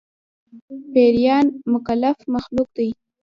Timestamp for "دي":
2.77-2.89